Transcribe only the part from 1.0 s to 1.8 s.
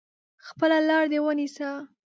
دي ونیسه!